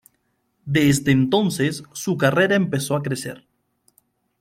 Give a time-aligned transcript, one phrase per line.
[0.65, 3.45] Desde entonces, su carrera empezó a crecer.